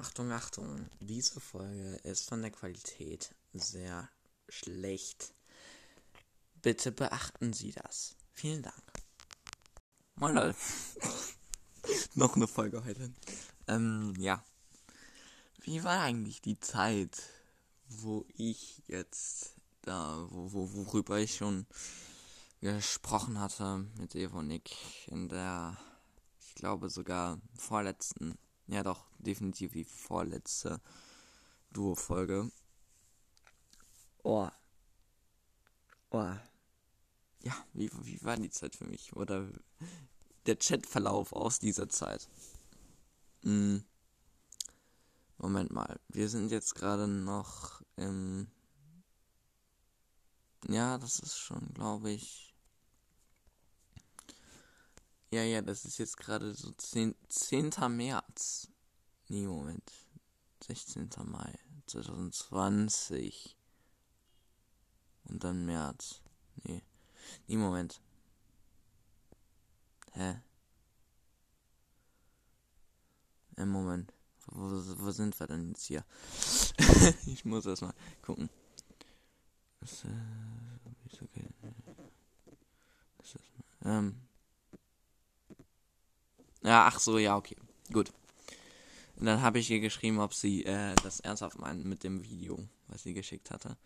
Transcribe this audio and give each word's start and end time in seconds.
Achtung, 0.00 0.32
Achtung, 0.32 0.88
diese 1.00 1.40
Folge 1.40 1.96
ist 2.04 2.26
von 2.26 2.40
der 2.40 2.50
Qualität 2.50 3.34
sehr 3.52 4.08
schlecht. 4.48 5.34
Bitte 6.62 6.90
beachten 6.90 7.52
Sie 7.52 7.72
das. 7.72 8.16
Vielen 8.32 8.62
Dank. 8.62 8.82
Moin 10.14 10.34
Leute. 10.34 10.56
Noch 12.14 12.34
eine 12.34 12.46
Folge 12.46 12.82
heute. 12.82 13.12
Ähm, 13.68 14.14
ja. 14.18 14.42
Wie 15.64 15.84
war 15.84 16.00
eigentlich 16.00 16.40
die 16.40 16.58
Zeit, 16.58 17.22
wo 17.86 18.24
ich 18.38 18.82
jetzt 18.86 19.54
da, 19.82 20.26
wo, 20.30 20.50
wo, 20.52 20.86
worüber 20.86 21.18
ich 21.18 21.36
schon 21.36 21.66
gesprochen 22.62 23.38
hatte 23.38 23.86
mit 23.98 24.14
Evonik 24.14 24.74
in 25.08 25.28
der, 25.28 25.76
ich 26.38 26.54
glaube 26.54 26.88
sogar 26.88 27.38
vorletzten 27.54 28.38
ja, 28.70 28.82
doch, 28.84 29.04
definitiv 29.18 29.72
die 29.72 29.84
vorletzte 29.84 30.80
Duo-Folge. 31.72 32.50
Oh. 34.22 34.48
Oh. 36.10 36.34
Ja, 37.42 37.54
wie, 37.72 37.90
wie 38.02 38.22
war 38.22 38.36
die 38.36 38.50
Zeit 38.50 38.76
für 38.76 38.84
mich? 38.84 39.14
Oder 39.16 39.48
der 40.46 40.56
Chatverlauf 40.56 41.32
aus 41.32 41.58
dieser 41.58 41.88
Zeit? 41.88 42.28
Hm. 43.42 43.82
Moment 45.38 45.72
mal, 45.72 45.98
wir 46.08 46.28
sind 46.28 46.50
jetzt 46.50 46.74
gerade 46.74 47.08
noch 47.08 47.82
im. 47.96 48.46
Ja, 50.68 50.98
das 50.98 51.18
ist 51.18 51.38
schon, 51.38 51.72
glaube 51.72 52.10
ich, 52.10 52.49
ja, 55.30 55.42
ja, 55.42 55.62
das 55.62 55.84
ist 55.84 55.98
jetzt 55.98 56.16
gerade 56.16 56.54
so 56.54 56.72
10, 56.72 57.14
10. 57.28 57.70
März. 57.88 58.68
Nee, 59.28 59.46
Moment. 59.46 59.92
16. 60.64 61.08
Mai 61.24 61.58
2020. 61.86 63.56
Und 65.24 65.44
dann 65.44 65.64
März. 65.64 66.20
Nee. 66.64 66.82
Nee, 67.46 67.56
Moment. 67.56 68.00
Hä? 70.12 70.40
Im 73.56 73.68
Moment. 73.68 74.12
Wo, 74.46 74.62
wo 74.98 75.10
sind 75.12 75.38
wir 75.38 75.46
denn 75.46 75.68
jetzt 75.68 75.84
hier? 75.84 76.04
ich 77.26 77.44
muss 77.44 77.66
erstmal 77.66 77.94
gucken. 78.22 78.50
Das, 79.78 80.04
äh, 80.04 80.08
ist 81.06 81.22
okay. 81.22 81.46
Das 83.18 83.34
ist, 83.36 83.44
ähm. 83.84 84.29
Ja, 86.62 86.86
ach 86.86 86.98
so, 86.98 87.18
ja, 87.18 87.36
okay. 87.36 87.56
Gut. 87.92 88.12
Und 89.16 89.26
dann 89.26 89.42
habe 89.42 89.58
ich 89.58 89.70
ihr 89.70 89.80
geschrieben, 89.80 90.18
ob 90.18 90.34
sie 90.34 90.64
äh, 90.64 90.94
das 91.02 91.20
ernsthaft 91.20 91.58
meint 91.58 91.84
mit 91.84 92.04
dem 92.04 92.24
Video, 92.24 92.58
was 92.88 93.02
sie 93.02 93.14
geschickt 93.14 93.50
hatte. 93.50 93.76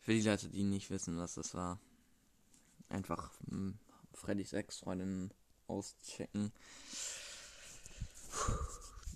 Für 0.00 0.12
die 0.12 0.22
Leute, 0.22 0.48
die 0.48 0.62
nicht 0.62 0.90
wissen, 0.90 1.18
was 1.18 1.34
das 1.34 1.54
war. 1.54 1.78
Einfach 2.88 3.30
hm, 3.48 3.78
Freddys 4.12 4.52
Ex-Freundin 4.52 5.30
auschecken. 5.66 6.52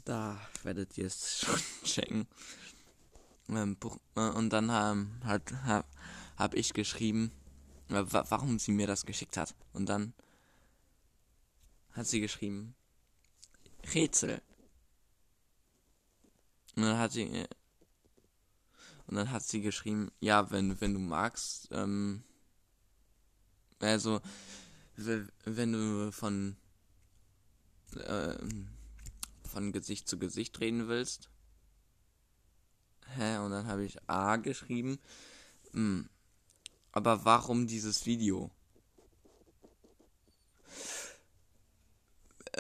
Da 0.05 0.41
werdet 0.63 0.97
ihr 0.99 1.07
es 1.07 1.41
schon 1.45 1.61
checken. 1.85 2.27
Ähm, 3.49 3.77
äh, 4.17 4.21
und 4.21 4.51
dann 4.51 4.71
ähm, 4.71 5.11
hat, 5.25 5.53
hab, 5.65 5.87
hab 6.37 6.55
ich 6.55 6.73
geschrieben, 6.73 7.33
äh, 7.89 8.05
warum 8.09 8.59
sie 8.59 8.73
mir 8.73 8.87
das 8.87 9.05
geschickt 9.05 9.37
hat. 9.37 9.55
Und 9.73 9.89
dann 9.89 10.15
hat 11.95 12.07
sie 12.07 12.21
geschrieben, 12.21 12.75
Rätsel. 13.95 14.43
Und 16.77 16.83
dann 16.83 16.99
hat 16.99 17.13
sie, 17.13 17.23
äh, 17.23 17.49
und 19.07 19.17
dann 19.17 19.31
hat 19.31 19.45
sie 19.45 19.63
geschrieben, 19.63 20.11
ja, 20.21 20.51
wenn, 20.51 20.81
wenn 20.81 20.95
du 20.95 21.01
magst, 21.01 21.69
ähm, 21.71 22.25
also, 23.81 24.21
wenn 24.97 25.73
du 25.73 26.11
von, 26.11 26.57
äh, 27.97 28.37
von 29.49 29.73
Gesicht 29.73 30.09
zu 30.09 30.19
Gesicht 30.19 30.59
reden 30.61 30.89
willst, 30.89 31.29
hä, 33.17 33.39
und 33.39 33.51
dann 33.51 33.67
habe 33.67 33.85
ich 33.85 33.99
A 34.09 34.37
geschrieben, 34.37 34.99
hm, 35.73 36.09
aber 36.93 37.25
warum 37.25 37.67
dieses 37.67 38.07
Video? 38.07 38.51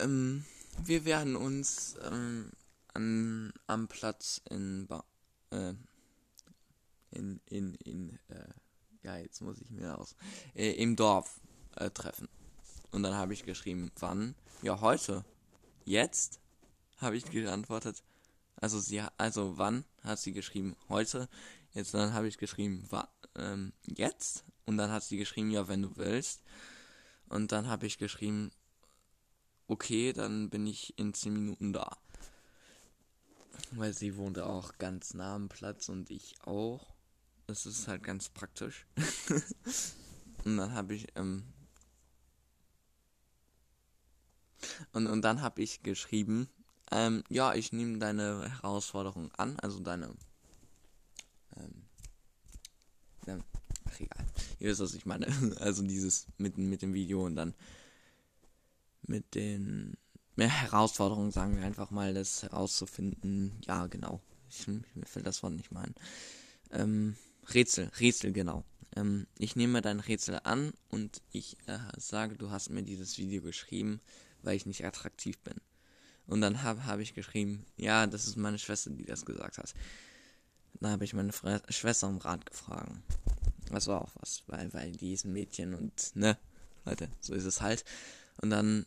Ähm, 0.05 0.45
wir 0.85 1.05
werden 1.05 1.37
uns 1.37 1.97
ähm, 2.03 2.53
an, 2.93 3.53
am 3.67 3.89
Platz 3.89 4.41
in, 4.51 4.87
ba 4.87 5.05
äh, 5.51 5.75
in, 7.11 7.41
in, 7.47 7.75
in, 7.77 8.19
äh, 8.29 8.49
ja, 9.03 9.17
jetzt 9.17 9.41
muss 9.41 9.61
ich 9.61 9.71
mir 9.71 9.99
aus, 9.99 10.15
äh, 10.55 10.73
im 10.73 10.97
Dorf 10.97 11.41
äh, 11.77 11.91
treffen. 11.91 12.29
Und 12.91 13.03
dann 13.03 13.15
habe 13.15 13.33
ich 13.33 13.45
geschrieben, 13.45 13.91
wann? 13.99 14.35
Ja, 14.63 14.81
heute. 14.81 15.25
Jetzt? 15.85 16.41
Habe 16.99 17.17
ich 17.17 17.25
geantwortet. 17.31 18.03
Also 18.57 18.81
sie, 18.81 19.03
also 19.17 19.59
wann 19.59 19.85
hat 20.03 20.19
sie 20.19 20.33
geschrieben? 20.33 20.77
Heute. 20.89 21.29
Jetzt 21.73 21.95
dann 21.95 22.13
habe 22.13 22.29
ich 22.29 22.39
geschrieben, 22.39 22.85
wa 22.91 23.09
ähm, 23.37 23.73
jetzt? 23.85 24.45
Und 24.67 24.77
dann 24.77 24.91
hat 24.91 25.03
sie 25.03 25.17
geschrieben, 25.17 25.51
ja, 25.51 25.67
wenn 25.69 25.83
du 25.83 25.97
willst. 25.97 26.43
Und 27.29 27.53
dann 27.53 27.69
habe 27.69 27.87
ich 27.87 27.99
geschrieben, 27.99 28.51
okay, 29.69 30.13
dann 30.13 30.51
bin 30.51 30.67
ich 30.67 30.99
in 30.99 31.15
10 31.15 31.33
Minuten 31.33 31.73
da. 31.73 31.97
Weil 33.73 33.93
sie 33.93 34.17
wohnte 34.17 34.47
auch 34.47 34.79
ganz 34.79 35.15
nah 35.15 35.35
am 35.35 35.49
Platz 35.49 35.89
und 35.89 36.11
ich 36.11 36.35
auch. 36.45 36.95
Das 37.47 37.67
ist 37.67 37.89
halt 37.89 38.03
ganz 38.03 38.29
praktisch. 38.29 38.87
und 40.45 40.57
dann 40.57 40.73
habe 40.73 40.95
ich, 40.95 41.09
ähm, 41.17 41.45
und, 44.93 45.07
und 45.07 45.23
dann 45.23 45.43
habe 45.43 45.63
ich 45.63 45.83
geschrieben, 45.83 46.49
ähm, 46.91 47.23
ja, 47.29 47.55
ich 47.55 47.73
nehme 47.73 47.99
deine 47.99 48.49
Herausforderung 48.49 49.33
an, 49.33 49.59
also 49.61 49.81
deine, 49.81 50.15
ähm, 51.57 53.43
ach 53.85 54.01
egal, 54.01 54.25
ihr 54.59 54.71
wisst, 54.71 54.81
was 54.81 54.95
ich 54.95 55.07
meine, 55.07 55.27
also 55.61 55.83
dieses 55.83 56.27
mit, 56.39 56.57
mit 56.59 56.83
dem 56.83 56.95
Video 56.95 57.25
und 57.25 57.37
dann 57.37 57.55
mit 59.09 59.35
den 59.35 59.97
mehr 60.37 60.49
Herausforderungen, 60.49 61.31
sagen 61.31 61.57
wir 61.57 61.65
einfach 61.65 61.91
mal, 61.91 62.15
das 62.15 62.43
herauszufinden. 62.43 63.53
Ja, 63.67 63.87
genau. 63.87 64.21
Ich, 64.49 64.67
mir 64.67 64.83
fällt 65.05 65.27
das 65.27 65.43
Wort 65.43 65.55
nicht 65.55 65.73
mal 65.73 65.85
ein. 65.85 65.95
Ähm, 66.71 67.17
Rätsel, 67.53 67.91
Rätsel, 68.01 68.33
genau. 68.33 68.65
Ähm, 68.97 69.27
ich 69.39 69.57
nehme 69.57 69.83
dein 69.83 70.01
Rätsel 70.01 70.41
an 70.45 70.73
und 70.89 71.23
ich 71.31 71.57
äh, 71.67 71.79
sage, 71.97 72.37
du 72.37 72.51
hast 72.51 72.71
mir 72.71 72.83
dieses 72.83 73.19
Video 73.19 73.43
geschrieben, 73.43 74.01
weil 74.43 74.57
ich 74.57 74.67
nicht 74.67 74.85
attraktiv 74.85 75.39
bin. 75.41 75.55
Und 76.27 76.41
dann 76.41 76.63
habe 76.63 76.87
hab 76.87 77.01
ich 77.01 77.15
geschrieben, 77.15 77.67
ja, 77.77 78.07
das 78.07 78.27
ist 78.27 78.37
meine 78.37 78.59
Schwester, 78.59 78.91
die 78.91 79.05
das 79.05 79.27
gesagt 79.27 79.59
hat. 79.59 79.75
Da 80.81 80.91
habe 80.91 81.05
ich 81.05 81.15
meine 81.15 81.33
Fre 81.33 81.63
Schwester 81.69 82.09
um 82.09 82.19
Rat 82.19 82.47
gefragt. 82.47 82.91
Das 83.71 83.87
war 83.87 84.03
auch 84.03 84.13
was, 84.21 84.43
weil, 84.47 84.73
weil 84.73 84.93
die 84.93 85.13
ist 85.13 85.25
ein 85.25 85.33
Mädchen 85.33 85.75
und, 85.75 86.15
ne, 86.15 86.39
Leute, 86.85 87.09
so 87.21 87.35
ist 87.35 87.45
es 87.45 87.61
halt. 87.61 87.85
Und 88.41 88.51
dann 88.51 88.87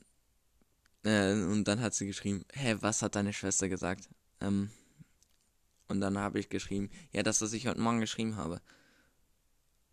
äh, 1.08 1.32
und 1.52 1.66
dann 1.66 1.82
hat 1.82 1.94
sie 1.94 2.08
geschrieben, 2.08 2.46
hä, 2.54 2.78
was 2.82 3.02
hat 3.02 3.16
deine 3.16 3.34
Schwester 3.34 3.70
gesagt? 3.70 4.10
Ähm, 4.42 4.70
und 5.88 6.02
dann 6.02 6.18
habe 6.18 6.40
ich 6.40 6.50
geschrieben, 6.50 6.90
ja, 7.12 7.24
das, 7.24 7.42
was 7.42 7.54
ich 7.54 7.68
heute 7.68 7.80
Morgen 7.80 8.00
geschrieben 8.00 8.36
habe. 8.36 8.62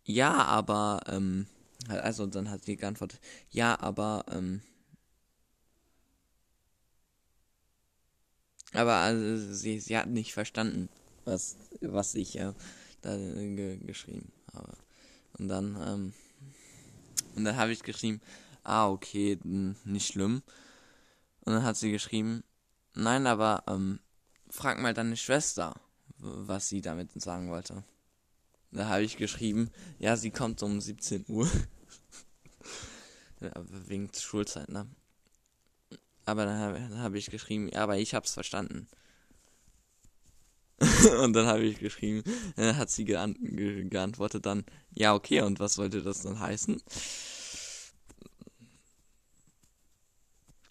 Ja, 0.03 0.33
aber, 0.33 1.01
ähm, 1.07 1.47
also 1.87 2.25
dann 2.27 2.49
hat 2.49 2.63
sie 2.65 2.75
geantwortet, 2.75 3.19
ja, 3.49 3.79
aber, 3.79 4.25
ähm, 4.31 4.61
aber 8.73 8.95
also, 8.95 9.53
sie, 9.53 9.79
sie 9.79 9.97
hat 9.97 10.07
nicht 10.09 10.33
verstanden, 10.33 10.89
was, 11.23 11.55
was 11.81 12.13
ich 12.15 12.37
äh, 12.39 12.53
da 13.01 13.15
ge 13.17 13.77
geschrieben 13.77 14.31
habe. 14.53 14.77
Und 15.37 15.47
dann, 15.47 15.75
ähm, 15.87 16.13
und 17.35 17.45
dann 17.45 17.55
habe 17.55 17.71
ich 17.71 17.83
geschrieben, 17.83 18.21
ah, 18.63 18.89
okay, 18.89 19.39
nicht 19.43 20.07
schlimm. 20.07 20.43
Und 21.45 21.53
dann 21.53 21.63
hat 21.63 21.77
sie 21.77 21.91
geschrieben, 21.91 22.43
nein, 22.93 23.27
aber 23.27 23.63
ähm, 23.67 23.99
frag 24.49 24.79
mal 24.79 24.93
deine 24.93 25.17
Schwester, 25.17 25.75
was 26.17 26.69
sie 26.69 26.81
damit 26.81 27.19
sagen 27.21 27.49
wollte. 27.49 27.83
Da 28.71 28.89
habe 28.89 29.03
ich 29.03 29.17
geschrieben, 29.17 29.69
ja, 29.99 30.17
sie 30.17 30.31
kommt 30.31 30.61
um 30.63 30.81
17 30.81 31.25
Uhr. 31.27 31.49
wegen 33.87 34.09
Schulzeit, 34.13 34.69
ne? 34.69 34.87
Aber 36.25 36.45
dann 36.45 36.59
habe 36.59 36.97
hab 36.97 37.13
ich 37.13 37.29
geschrieben, 37.29 37.69
ja, 37.69 37.83
aber 37.83 37.97
ich 37.97 38.15
hab's 38.15 38.33
verstanden. 38.33 38.87
und 41.21 41.33
dann 41.33 41.45
habe 41.45 41.63
ich 41.63 41.79
geschrieben, 41.79 42.23
dann 42.55 42.75
hat 42.75 42.89
sie 42.89 43.05
geant 43.05 43.37
geantwortet 43.41 44.45
dann, 44.45 44.65
ja, 44.91 45.13
okay, 45.13 45.41
und 45.41 45.59
was 45.59 45.75
sollte 45.75 46.01
das 46.01 46.23
dann 46.23 46.39
heißen? 46.39 46.75
Mm, 46.75 46.81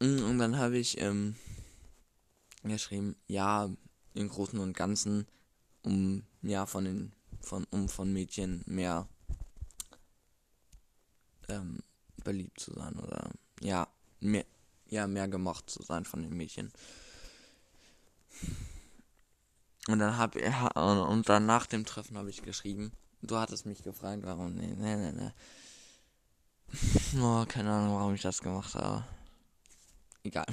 und 0.01 0.39
dann 0.39 0.59
habe 0.59 0.79
ich 0.79 1.01
ähm, 1.01 1.37
geschrieben, 2.63 3.17
ja, 3.27 3.71
im 4.15 4.29
Großen 4.29 4.59
und 4.59 4.77
Ganzen, 4.77 5.27
um 5.83 6.25
ja 6.43 6.67
von 6.67 6.85
den 6.85 7.13
von 7.41 7.65
um 7.71 7.89
von 7.89 8.13
Mädchen 8.13 8.63
mehr 8.67 9.07
ähm, 11.49 11.81
beliebt 12.23 12.59
zu 12.61 12.73
sein 12.73 12.95
oder 12.99 13.31
ja 13.61 13.89
mehr 14.21 14.47
ja 14.89 15.07
mehr 15.07 15.29
gemocht 15.29 15.69
zu 15.71 15.83
sein 15.83 16.05
von 16.05 16.23
den 16.23 16.37
Mädchen. 16.37 16.73
Und 19.89 19.99
dann 19.99 20.17
habe 20.17 20.41
und 20.75 21.29
dann 21.29 21.47
nach 21.47 21.67
dem 21.67 21.85
Treffen 21.85 22.17
habe 22.17 22.31
ich 22.31 22.43
geschrieben. 22.43 22.93
Du 23.21 23.37
hattest 23.37 23.67
mich 23.67 23.83
gefragt, 23.83 24.23
warum 24.25 24.55
nee 24.55 24.75
nee 24.77 24.97
nee 24.97 25.13
nee. 25.13 25.31
Oh, 27.21 27.45
keine 27.47 27.73
Ahnung, 27.73 27.97
warum 27.97 28.15
ich 28.15 28.23
das 28.23 28.41
gemacht 28.41 28.75
habe. 28.75 29.05
Egal. 30.25 30.47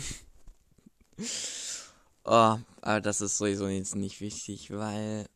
Oh, 2.24 2.60
aber 2.82 3.02
das 3.02 3.20
ist 3.20 3.40
sowieso 3.40 3.68
jetzt 3.68 3.96
nicht 3.96 4.22
wichtig, 4.22 4.70
weil 4.70 5.28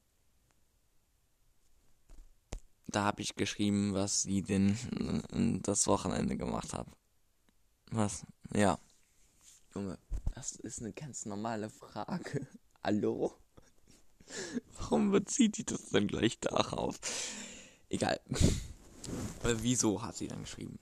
da 2.85 3.05
habe 3.05 3.23
ich 3.23 3.35
geschrieben, 3.35 3.95
was 3.95 4.21
sie 4.21 4.43
denn 4.43 4.77
das 5.63 5.87
Wochenende 5.87 6.37
gemacht 6.37 6.73
hat. 6.73 6.85
Was? 7.89 8.23
Ja. 8.53 8.77
Junge, 9.73 9.97
das 10.35 10.51
ist 10.51 10.79
eine 10.79 10.93
ganz 10.93 11.25
normale 11.25 11.71
Frage. 11.71 12.47
Hallo? 12.83 13.35
Warum 14.79 15.09
bezieht 15.09 15.57
die 15.57 15.65
das 15.65 15.89
denn 15.89 16.07
gleich 16.07 16.39
darauf? 16.39 16.99
Egal. 17.89 18.19
Äh, 19.43 19.55
wieso 19.57 20.03
hat 20.03 20.17
sie 20.17 20.27
dann 20.27 20.41
geschrieben? 20.41 20.77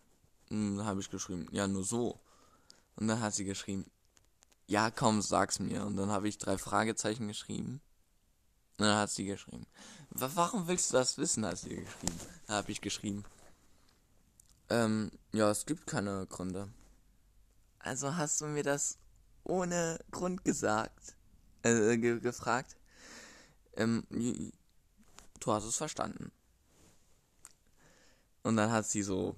Hm, 0.49 0.77
dann 0.77 0.85
habe 0.85 0.99
ich 0.99 1.09
geschrieben, 1.09 1.47
ja, 1.51 1.67
nur 1.67 1.83
so. 1.85 2.19
Und 2.95 3.07
dann 3.07 3.21
hat 3.21 3.33
sie 3.33 3.45
geschrieben, 3.45 3.89
ja, 4.67 4.91
komm, 4.91 5.21
sag's 5.21 5.59
mir. 5.59 5.85
Und 5.85 5.97
dann 5.97 6.09
habe 6.09 6.27
ich 6.27 6.37
drei 6.37 6.57
Fragezeichen 6.57 7.27
geschrieben. 7.27 7.81
Und 8.77 8.85
dann 8.85 8.97
hat 8.97 9.11
sie 9.11 9.25
geschrieben, 9.25 9.67
warum 10.09 10.67
willst 10.67 10.91
du 10.91 10.97
das 10.97 11.17
wissen, 11.17 11.45
hat 11.45 11.57
sie 11.57 11.75
geschrieben. 11.75 12.19
Da 12.47 12.55
habe 12.55 12.71
ich 12.71 12.81
geschrieben, 12.81 13.23
ähm, 14.69 15.11
ja, 15.31 15.49
es 15.51 15.65
gibt 15.65 15.85
keine 15.85 16.25
Gründe. 16.27 16.69
Also 17.79 18.15
hast 18.15 18.41
du 18.41 18.45
mir 18.45 18.63
das 18.63 18.97
ohne 19.43 19.99
Grund 20.11 20.43
gesagt, 20.45 21.15
äh, 21.63 21.97
ge 21.97 22.19
gefragt. 22.19 22.77
Ähm, 23.75 24.05
du 25.39 25.51
hast 25.51 25.65
es 25.65 25.75
verstanden. 25.75 26.31
Und 28.43 28.57
dann 28.57 28.71
hat 28.71 28.85
sie 28.85 29.03
so, 29.03 29.35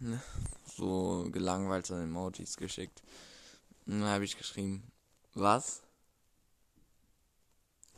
ne, 0.00 0.20
so 0.76 1.26
gelangweilte 1.30 1.94
Emojis 1.94 2.56
geschickt. 2.56 3.02
Und 3.86 4.00
dann 4.00 4.08
habe 4.08 4.24
ich 4.24 4.36
geschrieben, 4.36 4.82
was? 5.34 5.82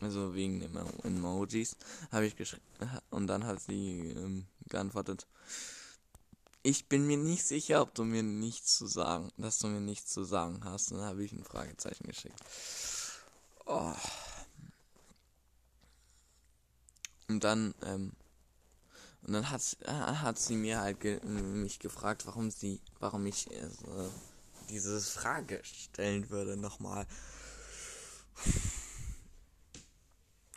Also 0.00 0.34
wegen 0.34 0.60
den 0.60 0.76
Emojis 1.04 1.76
habe 2.10 2.26
ich 2.26 2.36
geschrieben. 2.36 2.64
Und 3.10 3.28
dann 3.28 3.46
hat 3.46 3.60
sie 3.60 4.10
ähm, 4.10 4.46
geantwortet, 4.68 5.26
ich 6.64 6.88
bin 6.88 7.06
mir 7.06 7.16
nicht 7.16 7.44
sicher, 7.44 7.82
ob 7.82 7.94
du 7.94 8.04
mir 8.04 8.22
nichts 8.22 8.76
zu 8.76 8.86
sagen, 8.86 9.30
dass 9.36 9.58
du 9.58 9.66
mir 9.66 9.80
nichts 9.80 10.12
zu 10.12 10.24
sagen 10.24 10.60
hast. 10.64 10.92
Und 10.92 10.98
dann 10.98 11.06
habe 11.06 11.24
ich 11.24 11.32
ein 11.32 11.44
Fragezeichen 11.44 12.06
geschickt. 12.06 12.38
Oh. 13.66 13.94
Und 17.28 17.42
dann, 17.42 17.74
ähm, 17.84 18.12
und 19.22 19.34
dann 19.34 19.50
hat, 19.50 19.76
äh, 19.82 19.90
hat 19.90 20.38
sie 20.38 20.56
mir 20.56 20.80
halt 20.80 21.00
ge 21.00 21.20
mich 21.24 21.78
gefragt, 21.78 22.26
warum 22.26 22.50
sie, 22.50 22.80
warum 22.98 23.24
ich 23.26 23.50
äh, 23.50 23.68
diese 24.68 25.00
Frage 25.00 25.60
stellen 25.62 26.28
würde 26.30 26.56
nochmal. 26.56 27.06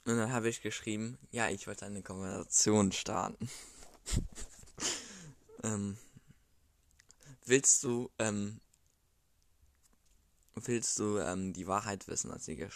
Und 0.06 0.18
dann 0.18 0.32
habe 0.32 0.50
ich 0.50 0.62
geschrieben, 0.62 1.18
ja, 1.32 1.50
ich 1.50 1.68
wollte 1.68 1.86
eine 1.86 2.02
Konversation 2.02 2.92
starten. 2.92 3.50
ähm, 5.64 5.98
willst 7.46 7.84
du, 7.84 8.12
ähm, 8.20 8.62
willst 10.56 10.98
du 11.00 11.18
ähm, 11.20 11.54
die 11.54 11.68
Wahrheit 11.68 12.08
wissen, 12.08 12.32
als 12.32 12.46
sie 12.46 12.68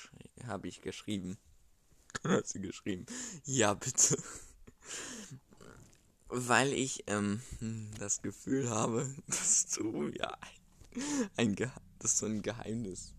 habe 0.46 0.68
ich 0.68 0.82
geschrieben. 0.82 1.38
hat 2.24 2.48
sie 2.48 2.62
geschrieben, 2.62 3.06
ja 3.46 3.74
bitte. 3.74 4.22
Weil 6.30 6.74
ich 6.74 7.04
ähm, 7.08 7.42
das 7.98 8.22
Gefühl 8.22 8.70
habe, 8.70 9.14
dass 9.28 9.68
du 9.68 10.10
ja 10.10 10.38
ein, 11.36 11.56
dass 12.00 12.20
du 12.20 12.28
ein 12.28 12.42
Geheimnis 12.42 13.14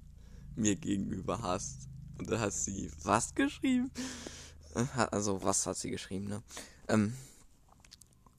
mir 0.57 0.77
gegenüber 0.77 1.43
hast. 1.43 1.89
Und 2.19 2.31
da 2.31 2.39
hat 2.39 2.53
sie 2.53 2.91
was 3.03 3.35
geschrieben? 3.35 3.91
Äh, 4.75 4.87
also, 5.11 5.43
was 5.43 5.67
hat 5.67 5.77
sie 5.77 5.91
geschrieben, 5.91 6.29
ne? 6.29 6.43
Ähm, 6.89 7.15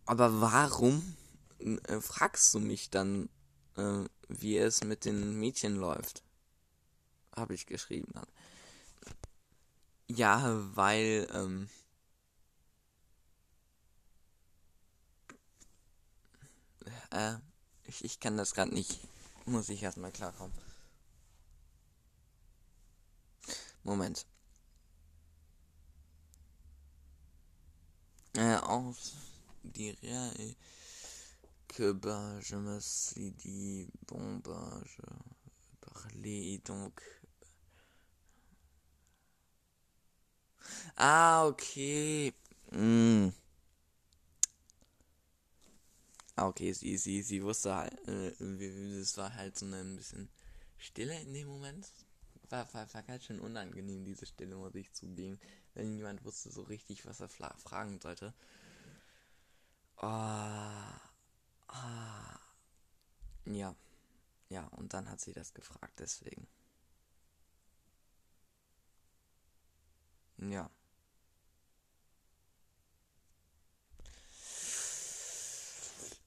aber 0.06 0.42
warum 0.42 1.16
äh, 1.60 2.00
fragst 2.00 2.54
du 2.54 2.60
mich 2.60 2.90
dann, 2.90 3.30
äh, 3.78 4.04
wie 4.28 4.58
es 4.58 4.84
mit 4.84 5.06
den 5.06 5.40
Mädchen 5.40 5.76
läuft? 5.76 6.24
Habe 7.36 7.54
ich 7.54 7.66
geschrieben 7.66 8.12
dann. 8.14 8.28
Ja, 10.08 10.60
weil, 10.76 11.28
ähm, 11.34 11.70
äh, 17.12 17.36
ich, 17.86 18.04
ich 18.04 18.19
kann 18.19 18.38
das 18.38 18.54
gerade 18.54 18.74
nicht 18.74 19.00
muss 19.46 19.69
ich 19.69 19.84
erstmal 19.84 20.12
klarkommen. 20.12 20.54
Moment. 23.84 24.25
Äh, 28.36 28.56
auf 28.58 28.98
die 29.63 29.96
que 31.68 31.94
bah, 31.94 32.40
je 32.42 32.58
me 32.58 32.80
suis 32.81 33.31
dit, 33.31 33.90
bon 34.08 34.40
bah, 34.44 34.81
je 34.86 35.02
parlais 35.80 36.60
donc. 36.66 37.02
Ah, 40.98 41.46
okay. 41.48 42.34
Mm. 42.72 43.30
Ah, 46.36 46.48
okay, 46.48 46.74
sie, 46.74 46.98
sie, 46.98 47.22
sie 47.22 47.44
wusste 47.44 47.75
halt, 47.75 48.07
äh, 48.07 48.30
es 49.00 49.18
war 49.18 49.33
halt 49.36 49.57
so 49.57 49.66
ein 49.66 49.95
bisschen 49.98 50.30
Stille 50.78 51.19
in 51.22 51.33
dem 51.33 51.48
Moment. 51.48 51.88
War, 52.50 52.72
war, 52.74 52.94
war 52.94 53.04
ganz 53.04 53.25
schön 53.25 53.39
unangenehm, 53.39 54.04
diese 54.06 54.25
Stille, 54.25 54.56
muss 54.56 54.75
ich 54.75 54.92
zugeben. 54.94 55.39
Wenn 55.74 55.96
niemand 55.96 56.24
wusste 56.25 56.51
so 56.51 56.63
richtig, 56.63 57.06
was 57.06 57.20
er 57.22 57.29
fragen 57.29 58.00
sollte. 58.01 58.34
Oh, 60.01 60.91
ah, 61.70 62.39
ja. 63.46 63.75
Ja, 64.50 64.67
und 64.77 64.94
dann 64.94 65.10
hat 65.10 65.22
sie 65.22 65.34
das 65.34 65.53
gefragt, 65.53 66.00
deswegen. 66.00 66.48
Ja. 70.38 70.70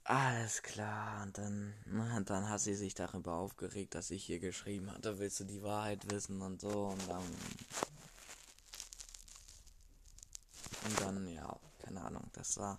Alles 0.04 0.62
klar. 0.62 1.22
Und 1.22 1.38
dann, 1.38 1.74
und 1.86 2.28
dann 2.28 2.48
hat 2.48 2.60
sie 2.60 2.74
sich 2.74 2.94
darüber 2.94 3.34
aufgeregt, 3.36 3.94
dass 3.94 4.10
ich 4.10 4.24
hier 4.24 4.38
geschrieben 4.38 4.90
hatte, 4.92 5.18
willst 5.18 5.40
du 5.40 5.44
die 5.44 5.62
Wahrheit 5.62 6.10
wissen 6.10 6.42
und 6.42 6.60
so. 6.60 6.88
Und 6.88 7.08
dann. 7.08 7.24
Und 10.84 11.00
dann, 11.00 11.26
ja, 11.28 11.58
keine 11.78 12.02
Ahnung, 12.02 12.30
das 12.34 12.58
war 12.58 12.78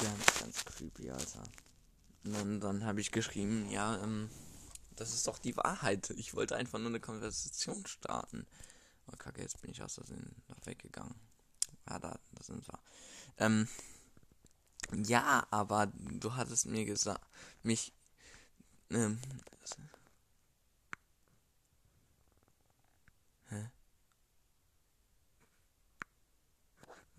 ganz, 0.00 0.38
ganz 0.38 0.64
creepy, 0.64 1.10
Alter. 1.10 1.42
Und 2.24 2.32
dann, 2.34 2.60
dann 2.60 2.84
habe 2.84 3.00
ich 3.00 3.10
geschrieben, 3.10 3.68
ja, 3.70 4.00
ähm, 4.02 4.30
das 4.94 5.12
ist 5.12 5.26
doch 5.26 5.38
die 5.38 5.56
Wahrheit. 5.56 6.10
Ich 6.10 6.34
wollte 6.34 6.56
einfach 6.56 6.78
nur 6.78 6.88
eine 6.88 7.00
Konversation 7.00 7.84
starten. 7.86 8.46
Oh, 9.08 9.16
kacke, 9.16 9.42
jetzt 9.42 9.60
bin 9.60 9.72
ich 9.72 9.82
aus 9.82 9.94
Versehen 9.94 10.36
weggegangen. 10.64 11.29
Ja, 11.88 11.98
da, 11.98 12.18
da 12.32 12.42
sind 12.42 12.66
wir. 12.66 12.78
Ähm, 13.38 13.68
ja, 14.92 15.46
aber 15.50 15.86
du 16.20 16.34
hattest 16.34 16.66
mir 16.66 16.84
gesagt, 16.84 17.24
mich, 17.62 17.92
ähm, 18.90 19.18
hä? 23.50 23.70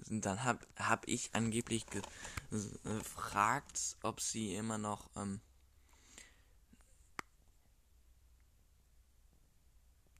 Dann 0.09 0.43
hab, 0.43 0.65
hab 0.77 1.07
ich 1.07 1.29
angeblich 1.33 1.85
gefragt, 2.83 3.95
ob 4.03 4.19
sie 4.19 4.55
immer 4.55 4.77
noch, 4.77 5.09
ähm, 5.15 5.39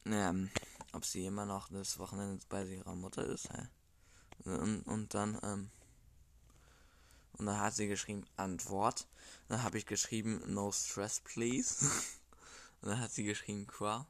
ähm, 0.05 0.49
ob 0.93 1.05
sie 1.05 1.25
immer 1.25 1.45
noch 1.45 1.69
das 1.69 1.97
Wochenende 1.97 2.43
bei 2.49 2.63
ihrer 2.65 2.95
Mutter 2.95 3.25
ist, 3.25 3.49
hä? 3.51 3.67
Und, 4.45 4.81
und 4.83 5.13
dann, 5.13 5.39
ähm, 5.43 5.69
und 7.33 7.45
dann 7.45 7.59
hat 7.59 7.75
sie 7.75 7.87
geschrieben, 7.87 8.25
Antwort. 8.37 9.07
Dann 9.47 9.63
habe 9.63 9.77
ich 9.77 9.85
geschrieben, 9.85 10.41
no 10.47 10.71
stress 10.71 11.19
please. 11.19 11.85
und 12.81 12.89
dann 12.89 12.99
hat 12.99 13.11
sie 13.11 13.23
geschrieben, 13.23 13.67
qua. 13.67 14.07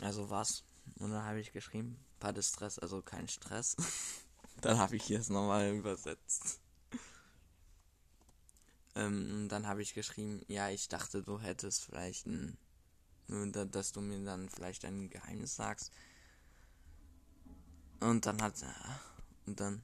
Also 0.00 0.30
was? 0.30 0.62
Und 0.96 1.10
dann 1.10 1.24
habe 1.24 1.40
ich 1.40 1.52
geschrieben, 1.52 1.98
pas 2.20 2.34
de 2.34 2.42
Stress, 2.42 2.78
also 2.78 3.02
kein 3.02 3.28
Stress. 3.28 3.76
dann 4.60 4.78
habe 4.78 4.96
ich 4.96 5.10
es 5.10 5.28
nochmal 5.28 5.74
übersetzt. 5.74 6.60
Ähm, 8.94 9.48
dann 9.48 9.66
habe 9.66 9.82
ich 9.82 9.94
geschrieben, 9.94 10.42
ja, 10.48 10.70
ich 10.70 10.88
dachte, 10.88 11.22
du 11.22 11.40
hättest 11.40 11.84
vielleicht 11.84 12.26
ein, 12.26 12.58
dass 13.28 13.92
du 13.92 14.00
mir 14.00 14.24
dann 14.24 14.48
vielleicht 14.48 14.84
ein 14.84 15.10
Geheimnis 15.10 15.56
sagst. 15.56 15.92
Und 18.00 18.26
dann 18.26 18.40
hat, 18.42 18.54
und 19.46 19.58
dann, 19.58 19.82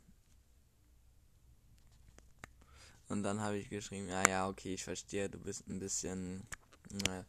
und 3.08 3.22
dann 3.22 3.40
habe 3.40 3.58
ich 3.58 3.68
geschrieben, 3.68 4.08
ja, 4.08 4.26
ja, 4.28 4.48
okay, 4.48 4.74
ich 4.74 4.84
verstehe, 4.84 5.28
du 5.28 5.38
bist 5.38 5.66
ein 5.68 5.78
bisschen, 5.78 6.46
ne, 6.90 7.26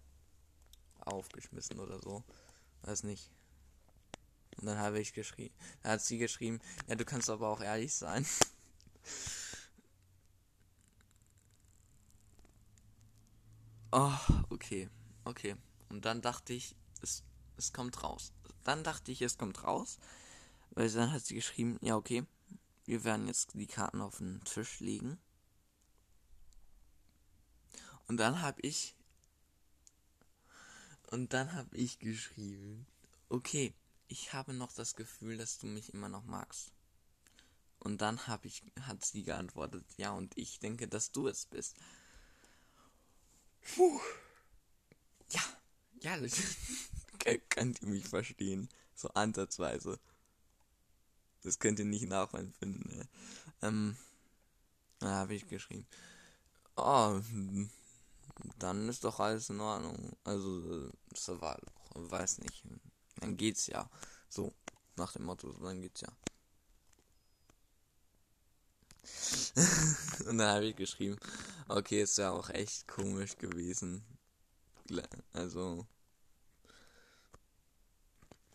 aufgeschmissen 1.00 1.80
oder 1.80 2.00
so. 2.00 2.24
Weiß 2.84 3.04
nicht. 3.04 3.30
Und 4.58 4.68
dann 4.68 4.78
habe 4.78 5.00
ich 5.00 5.14
geschrieben, 5.14 5.54
da 5.82 5.92
hat 5.92 6.02
sie 6.02 6.18
geschrieben, 6.18 6.60
ja, 6.88 6.96
du 6.96 7.06
kannst 7.06 7.30
aber 7.30 7.50
auch 7.50 7.62
ehrlich 7.62 7.94
sein. 7.94 8.26
oh, 13.92 14.18
okay, 14.50 14.90
okay. 15.26 15.56
Und 15.90 16.06
dann 16.06 16.22
dachte 16.22 16.54
ich, 16.54 16.76
es, 17.02 17.24
es 17.58 17.74
kommt 17.74 18.02
raus. 18.04 18.32
Dann 18.64 18.84
dachte 18.84 19.12
ich, 19.12 19.22
es 19.22 19.38
kommt 19.38 19.64
raus. 19.64 20.00
Weil 20.76 20.92
dann 20.92 21.12
hat 21.12 21.26
sie 21.26 21.36
geschrieben, 21.36 21.78
ja, 21.82 21.96
okay, 21.96 22.26
wir 22.86 23.04
werden 23.04 23.28
jetzt 23.28 23.54
die 23.54 23.68
Karten 23.68 24.02
auf 24.02 24.18
den 24.18 24.44
Tisch 24.44 24.80
legen. 24.80 25.18
Und 28.08 28.18
dann 28.18 28.42
habe 28.42 28.62
ich 28.62 28.96
und 31.12 31.34
dann 31.34 31.54
habe 31.54 31.76
ich 31.78 32.00
geschrieben, 32.00 32.86
okay, 33.30 33.74
ich 34.08 34.34
habe 34.34 34.54
noch 34.54 34.74
das 34.74 34.96
Gefühl, 34.96 35.38
dass 35.38 35.58
du 35.58 35.68
mich 35.68 35.94
immer 35.94 36.10
noch 36.10 36.26
magst. 36.26 36.72
Und 37.80 38.02
dann 38.02 38.28
habe 38.28 38.48
ich, 38.48 38.64
hat 38.82 39.06
sie 39.06 39.24
geantwortet, 39.24 39.86
ja, 39.98 40.12
und 40.12 40.38
ich 40.38 40.60
denke, 40.60 40.88
dass 40.88 41.12
du 41.12 41.28
es 41.28 41.46
bist. 41.46 41.76
Puh. 43.62 44.00
Ja, 45.30 45.42
ja, 46.02 46.18
könnt 47.50 47.82
ihr 47.82 47.88
mich 47.88 48.08
verstehen. 48.08 48.70
So 48.96 49.10
ansatzweise. 49.10 50.00
Das 51.46 51.60
könnt 51.60 51.78
ihr 51.78 51.86
nicht 51.86 52.10
nachempfinden. 52.10 52.98
Ne? 52.98 53.08
Ähm, 53.62 53.98
da 55.00 55.10
habe 55.10 55.36
ich 55.36 55.48
geschrieben. 55.48 55.86
Oh, 56.76 57.22
dann 58.58 58.90
ist 58.90 59.04
doch 59.04 59.20
alles 59.20 59.50
in 59.52 59.60
Ordnung. 59.60 60.18
Also, 60.24 60.90
das 61.10 61.28
war 61.40 61.58
doch, 61.62 62.12
weiß 62.12 62.40
nicht. 62.40 62.64
Dann 63.18 63.38
geht's 63.38 63.68
ja. 63.68 63.88
So, 64.28 64.56
nach 64.96 65.14
dem 65.14 65.26
Motto, 65.26 65.54
dann 65.54 65.82
geht's 65.82 66.02
ja. 66.02 66.10
und 70.28 70.40
dann 70.40 70.56
habe 70.56 70.66
ich 70.66 70.76
geschrieben, 70.76 71.18
okay, 71.68 72.02
ist 72.02 72.18
ja 72.18 72.32
auch 72.32 72.50
echt 72.50 72.88
komisch 72.88 73.38
gewesen. 73.38 74.04
Also. 75.32 75.86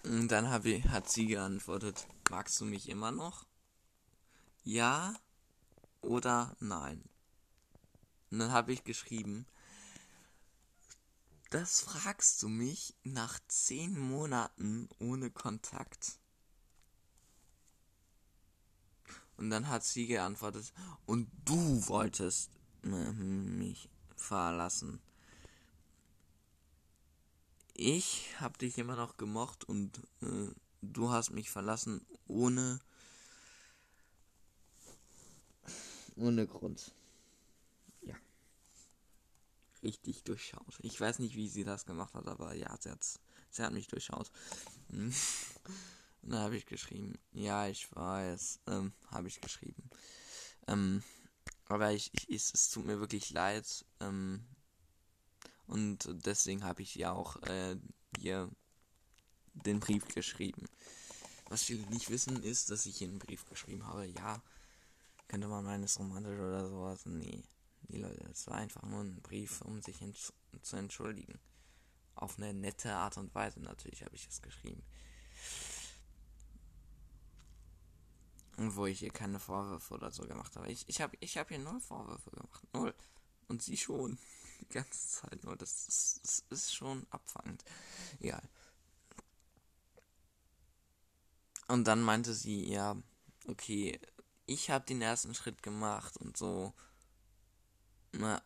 Und 0.02 0.28
dann 0.28 0.64
ich, 0.64 0.88
hat 0.88 1.08
sie 1.08 1.26
geantwortet, 1.26 2.08
magst 2.30 2.60
du 2.60 2.64
mich 2.64 2.88
immer 2.88 3.10
noch? 3.10 3.46
Ja 4.62 5.14
oder 6.00 6.56
nein? 6.60 7.02
Und 8.30 8.38
dann 8.38 8.52
habe 8.52 8.72
ich 8.72 8.84
geschrieben, 8.84 9.46
das 11.50 11.80
fragst 11.80 12.42
du 12.42 12.48
mich 12.48 12.94
nach 13.02 13.40
zehn 13.48 13.98
Monaten 13.98 14.88
ohne 15.00 15.30
Kontakt? 15.30 16.18
Und 19.36 19.50
dann 19.50 19.68
hat 19.68 19.84
sie 19.84 20.06
geantwortet, 20.06 20.72
und 21.06 21.28
du 21.44 21.88
wolltest 21.88 22.50
mich 22.82 23.88
verlassen. 24.14 25.00
Ich 27.74 28.34
hab 28.38 28.58
dich 28.58 28.78
immer 28.78 28.94
noch 28.94 29.16
gemocht 29.16 29.64
und 29.64 29.98
äh, 30.20 30.48
du 30.82 31.10
hast 31.10 31.30
mich 31.30 31.50
verlassen 31.50 32.06
ohne 32.30 32.80
ohne 36.16 36.46
Grund 36.46 36.92
richtig 39.82 40.24
durchschaut. 40.24 40.78
Ich 40.80 41.00
weiß 41.00 41.18
nicht, 41.18 41.36
wie 41.36 41.48
sie 41.48 41.64
das 41.64 41.86
gemacht 41.86 42.14
hat, 42.14 42.26
aber 42.26 42.54
ja, 42.54 42.76
sie, 42.78 42.90
hat's, 42.90 43.20
sie 43.50 43.62
hat 43.62 43.72
mich 43.72 43.88
durchschaut. 43.88 44.30
Und 46.22 46.32
dann 46.32 46.40
habe 46.40 46.56
ich 46.56 46.66
geschrieben, 46.66 47.18
ja, 47.32 47.66
ich 47.66 47.94
weiß, 47.96 48.60
ähm, 48.66 48.92
habe 49.10 49.28
ich 49.28 49.40
geschrieben. 49.40 49.88
Ähm, 50.66 51.02
aber 51.64 51.92
ich, 51.92 52.10
ich, 52.28 52.52
es 52.52 52.68
tut 52.68 52.84
mir 52.84 53.00
wirklich 53.00 53.30
leid. 53.30 53.86
Ähm, 54.00 54.44
und 55.66 56.10
deswegen 56.26 56.64
habe 56.64 56.82
ich 56.82 56.94
ja 56.96 57.12
auch 57.12 57.36
äh, 57.44 57.76
hier 58.18 58.50
den 59.54 59.80
Brief 59.80 60.06
geschrieben. 60.08 60.66
Was 61.50 61.64
viele 61.64 61.86
nicht 61.88 62.08
wissen, 62.08 62.42
ist, 62.42 62.70
dass 62.70 62.86
ich 62.86 62.96
hier 62.96 63.08
einen 63.08 63.18
Brief 63.18 63.44
geschrieben 63.44 63.86
habe. 63.86 64.06
Ja, 64.06 64.42
könnte 65.28 65.48
man 65.48 65.64
meinen, 65.64 65.84
ist 65.84 65.98
romantisch 65.98 66.38
oder 66.38 66.66
sowas. 66.66 67.04
Nee 67.04 67.42
die 67.90 67.98
Leute. 67.98 68.24
Es 68.30 68.46
war 68.46 68.56
einfach 68.56 68.82
nur 68.82 69.00
ein 69.00 69.20
Brief, 69.22 69.60
um 69.62 69.82
sich 69.82 69.98
zu 70.62 70.76
entschuldigen. 70.76 71.38
Auf 72.14 72.38
eine 72.38 72.52
nette 72.52 72.92
Art 72.92 73.16
und 73.16 73.34
Weise 73.34 73.60
natürlich 73.60 74.04
habe 74.04 74.14
ich 74.14 74.26
es 74.28 74.42
geschrieben. 74.42 74.82
Und 78.56 78.76
wo 78.76 78.86
ich 78.86 78.98
hier 78.98 79.10
keine 79.10 79.40
Vorwürfe 79.40 79.94
oder 79.94 80.10
so 80.10 80.24
gemacht 80.24 80.54
habe. 80.56 80.70
Ich, 80.70 80.86
ich 80.88 81.00
habe 81.00 81.16
ich 81.20 81.38
hab 81.38 81.48
hier 81.48 81.58
null 81.58 81.80
Vorwürfe 81.80 82.30
gemacht. 82.30 82.66
Null. 82.74 82.94
Und 83.48 83.62
sie 83.62 83.76
schon. 83.76 84.18
Die 84.60 84.68
ganze 84.68 85.08
Zeit 85.08 85.42
nur. 85.44 85.56
Das 85.56 85.88
ist, 85.88 86.20
das 86.22 86.44
ist 86.50 86.74
schon 86.74 87.06
abfangend. 87.10 87.64
Egal. 88.20 88.42
Und 91.70 91.84
dann 91.84 92.02
meinte 92.02 92.34
sie, 92.34 92.68
ja, 92.68 92.96
okay, 93.46 94.00
ich 94.46 94.70
habe 94.70 94.84
den 94.84 95.00
ersten 95.00 95.34
Schritt 95.34 95.62
gemacht 95.62 96.16
und 96.16 96.36
so. 96.36 96.74
Na. 98.10 98.42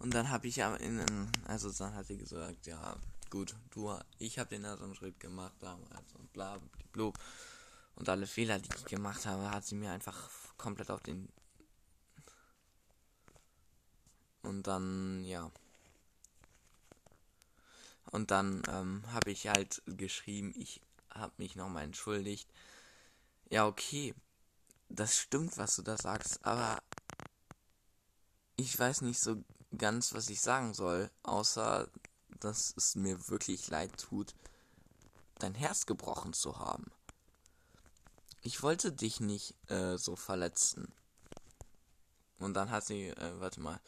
Und 0.00 0.14
dann 0.14 0.28
habe 0.28 0.48
ich 0.48 0.56
ja 0.56 0.74
in, 0.76 1.30
also 1.44 1.70
dann 1.70 1.94
hat 1.94 2.06
sie 2.06 2.16
gesagt, 2.16 2.66
ja, 2.66 2.96
gut, 3.30 3.54
du, 3.70 3.96
ich 4.18 4.40
habe 4.40 4.50
den 4.50 4.64
ersten 4.64 4.96
Schritt 4.96 5.20
gemacht 5.20 5.54
damals 5.60 6.12
und 6.14 6.32
bla, 6.32 6.58
bla, 6.90 7.12
Und 7.94 8.08
alle 8.08 8.26
Fehler, 8.26 8.58
die 8.58 8.70
ich 8.76 8.84
gemacht 8.86 9.26
habe, 9.26 9.48
hat 9.52 9.64
sie 9.64 9.76
mir 9.76 9.92
einfach 9.92 10.28
komplett 10.56 10.90
auf 10.90 11.02
den. 11.02 11.28
Und 14.42 14.66
dann, 14.66 15.22
ja. 15.24 15.52
Und 18.16 18.30
dann 18.30 18.62
ähm, 18.68 19.04
habe 19.12 19.30
ich 19.30 19.48
halt 19.48 19.82
geschrieben, 19.86 20.54
ich 20.56 20.80
habe 21.10 21.32
mich 21.36 21.54
nochmal 21.54 21.84
entschuldigt. 21.84 22.48
Ja, 23.50 23.66
okay 23.66 24.14
das 24.88 25.16
stimmt, 25.16 25.56
was 25.58 25.76
du 25.76 25.82
da 25.82 25.96
sagst, 25.96 26.44
aber 26.44 26.82
ich 28.56 28.78
weiß 28.78 29.02
nicht 29.02 29.20
so 29.20 29.44
ganz, 29.76 30.14
was 30.14 30.30
ich 30.30 30.40
sagen 30.40 30.74
soll, 30.74 31.10
außer 31.22 31.88
dass 32.40 32.74
es 32.76 32.94
mir 32.94 33.28
wirklich 33.28 33.68
leid 33.68 33.96
tut, 33.98 34.34
dein 35.38 35.54
Herz 35.54 35.86
gebrochen 35.86 36.32
zu 36.32 36.58
haben. 36.58 36.90
Ich 38.42 38.62
wollte 38.62 38.92
dich 38.92 39.20
nicht 39.20 39.54
äh, 39.70 39.96
so 39.96 40.16
verletzen. 40.16 40.92
Und 42.38 42.54
dann 42.54 42.70
hat 42.70 42.84
sie, 42.84 43.08
äh, 43.08 43.40
warte 43.40 43.60
mal. 43.60 43.80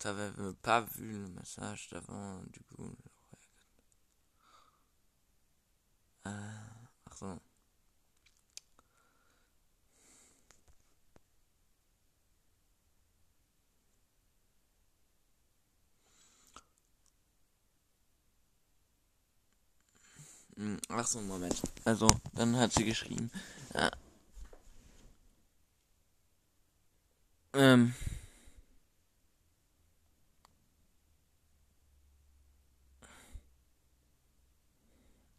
T'avais 0.00 0.30
pas 0.62 0.80
vu 0.96 1.12
le 1.12 1.28
message 1.28 1.88
d'avant 1.90 2.40
du 2.50 2.60
coup. 2.74 2.96
Ach 20.90 21.06
so, 21.06 21.20
Moment. 21.20 21.54
Also, 21.84 22.08
dann 22.34 22.56
hat 22.56 22.72
sie 22.72 22.84
geschrieben. 22.84 23.30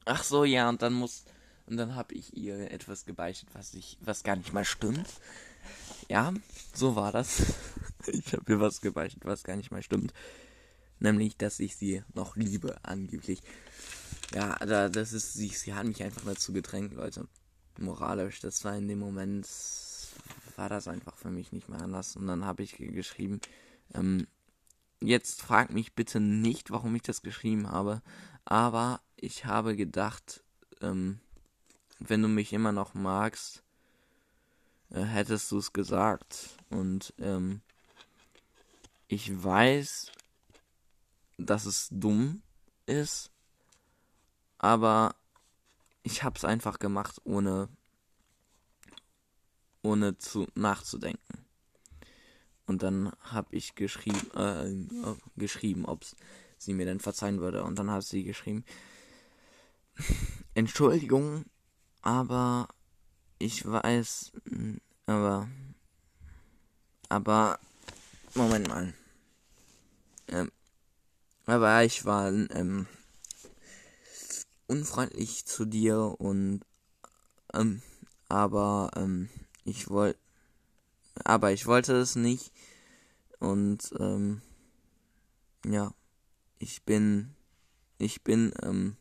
Ach 0.05 0.23
so, 0.23 0.43
ja, 0.43 0.69
und 0.69 0.81
dann 0.81 0.93
muss 0.93 1.25
Und 1.67 1.77
dann 1.77 1.95
habe 1.95 2.13
ich 2.15 2.35
ihr 2.35 2.71
etwas 2.71 3.05
gebeichtet, 3.05 3.49
was 3.53 3.73
ich, 3.73 3.97
was 4.01 4.23
gar 4.23 4.35
nicht 4.35 4.53
mal 4.53 4.65
stimmt. 4.65 5.07
Ja, 6.09 6.33
so 6.73 6.95
war 6.95 7.11
das. 7.11 7.53
ich 8.07 8.33
habe 8.33 8.51
ihr 8.51 8.59
was 8.59 8.81
gebeichtet, 8.81 9.25
was 9.25 9.43
gar 9.43 9.55
nicht 9.55 9.71
mal 9.71 9.83
stimmt. 9.83 10.13
Nämlich, 10.99 11.37
dass 11.37 11.59
ich 11.59 11.75
sie 11.75 12.03
noch 12.13 12.35
liebe, 12.35 12.77
angeblich. 12.83 13.41
Ja, 14.33 14.55
da, 14.57 14.89
das 14.89 15.13
ist, 15.13 15.33
sie, 15.33 15.49
sie 15.49 15.73
hat 15.73 15.85
mich 15.85 16.03
einfach 16.03 16.23
dazu 16.25 16.53
gedrängt, 16.53 16.93
Leute. 16.93 17.27
Moralisch, 17.79 18.39
das 18.39 18.63
war 18.65 18.75
in 18.75 18.87
dem 18.87 18.99
Moment, 18.99 19.47
war 20.57 20.69
das 20.69 20.87
einfach 20.87 21.15
für 21.15 21.29
mich 21.29 21.51
nicht 21.51 21.69
mehr 21.69 21.81
anders. 21.81 22.15
Und 22.15 22.27
dann 22.27 22.45
habe 22.45 22.63
ich 22.63 22.77
geschrieben, 22.77 23.39
ähm, 23.93 24.27
jetzt 25.01 25.41
frag 25.41 25.71
mich 25.71 25.93
bitte 25.95 26.19
nicht, 26.19 26.71
warum 26.71 26.95
ich 26.95 27.01
das 27.01 27.21
geschrieben 27.21 27.69
habe, 27.69 28.01
aber 28.45 29.01
ich 29.21 29.45
habe 29.45 29.75
gedacht, 29.75 30.43
ähm, 30.81 31.19
wenn 31.99 32.21
du 32.21 32.27
mich 32.27 32.51
immer 32.51 32.71
noch 32.71 32.95
magst, 32.95 33.63
äh, 34.89 35.03
hättest 35.03 35.51
du 35.51 35.59
es 35.59 35.71
gesagt. 35.71 36.57
Und 36.69 37.13
ähm, 37.19 37.61
ich 39.07 39.43
weiß, 39.43 40.11
dass 41.37 41.65
es 41.65 41.87
dumm 41.91 42.41
ist, 42.87 43.31
aber 44.57 45.15
ich 46.03 46.23
hab's 46.23 46.43
einfach 46.43 46.79
gemacht, 46.79 47.21
ohne 47.23 47.69
ohne 49.83 50.17
zu 50.17 50.47
nachzudenken. 50.53 51.45
Und 52.67 52.83
dann 52.83 53.11
habe 53.21 53.55
ich 53.55 53.73
geschrieben, 53.73 54.29
äh, 54.35 55.17
geschrieben, 55.35 55.85
ob 55.85 56.05
sie 56.57 56.73
mir 56.73 56.85
denn 56.85 56.99
verzeihen 56.99 57.39
würde. 57.39 57.63
Und 57.63 57.79
dann 57.79 57.89
hat 57.89 58.03
sie 58.03 58.23
geschrieben, 58.23 58.63
Entschuldigung, 60.53 61.45
aber 62.01 62.67
ich 63.39 63.65
weiß, 63.65 64.33
aber, 65.05 65.49
aber, 67.09 67.59
Moment 68.35 68.67
mal. 68.67 68.93
Ähm, 70.27 70.51
aber 71.45 71.83
ich 71.83 72.05
war 72.05 72.29
ähm, 72.29 72.87
unfreundlich 74.67 75.45
zu 75.45 75.65
dir 75.65 76.15
und, 76.19 76.61
ähm, 77.53 77.81
aber 78.29 78.91
ähm, 78.95 79.29
ich 79.63 79.89
wollte, 79.89 80.19
aber 81.25 81.51
ich 81.51 81.65
wollte 81.65 81.93
es 81.93 82.15
nicht 82.15 82.53
und 83.39 83.91
ähm, 83.99 84.41
ja, 85.65 85.93
ich 86.59 86.83
bin, 86.83 87.35
ich 87.97 88.23
bin 88.23 88.53
ähm, 88.63 88.97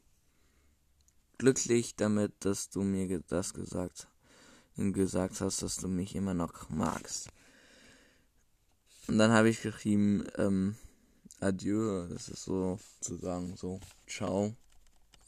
glücklich 1.41 1.97
damit, 1.97 2.33
dass 2.41 2.69
du 2.69 2.83
mir 2.83 3.21
das 3.21 3.55
gesagt, 3.55 4.09
gesagt 4.77 5.41
hast, 5.41 5.63
dass 5.63 5.77
du 5.77 5.89
mich 5.89 6.15
immer 6.15 6.35
noch 6.35 6.69
magst. 6.69 7.31
Und 9.09 9.17
dann 9.17 9.33
habe 9.33 9.49
ich 9.49 9.63
geschrieben, 9.63 10.27
ähm, 10.37 10.77
Adieu, 11.41 12.07
das 12.09 12.29
ist 12.29 12.45
so 12.45 12.79
zu 13.01 13.17
sagen, 13.17 13.57
so, 13.57 13.81
ciao, 14.07 14.55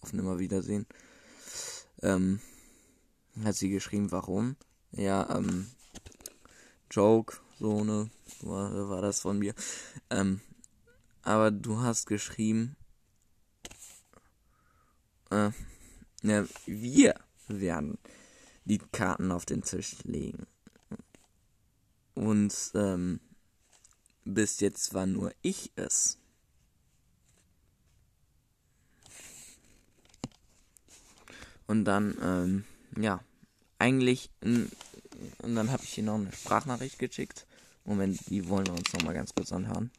auf 0.02 0.12
Nimmerwiedersehen. 0.12 0.87
Ähm, 2.02 2.40
hat 3.42 3.57
sie 3.57 3.71
geschrieben, 3.71 4.12
warum? 4.12 4.57
Ja, 4.90 5.35
ähm, 5.35 5.66
Joke, 6.90 7.38
so, 7.59 7.85
ne, 7.85 8.11
war, 8.42 8.90
war 8.90 9.00
das 9.00 9.21
von 9.21 9.38
mir. 9.38 9.54
Ähm, 10.11 10.42
aber 11.23 11.50
du 11.50 11.81
hast 11.81 12.07
geschrieben, 12.07 12.76
äh, 15.31 15.52
ja, 16.23 16.45
wir 16.67 17.14
werden 17.49 17.99
die 18.64 18.79
Karten 18.79 19.31
auf 19.33 19.45
den 19.45 19.62
Tisch 19.62 19.97
legen. 20.05 20.47
Und 22.14 22.55
ähm, 22.75 23.21
bis 24.25 24.61
jetzt 24.61 24.95
war 24.95 25.06
nur 25.06 25.32
ich 25.43 25.73
es. 25.76 26.19
Und 31.67 31.85
dann, 31.85 32.17
ähm, 32.23 32.65
ja, 33.02 33.21
eigentlich, 33.78 34.30
und 34.43 34.71
dann 35.54 35.71
habe 35.71 35.85
ich 35.85 35.95
hier 35.95 36.04
noch 36.04 36.17
eine 36.17 36.32
Sprachnachricht 36.32 36.99
geschickt. 36.99 37.47
Moment, 37.85 38.28
die 38.28 38.49
wollen 38.49 38.67
wir 38.67 38.75
uns 38.75 38.93
noch 38.93 39.02
mal 39.02 39.15
ganz 39.15 39.35
kurz 39.35 39.52
anhören. 39.52 39.91